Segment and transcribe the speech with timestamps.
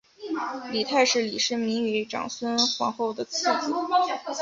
[0.71, 3.71] 李泰是李世民与长孙皇后的次子。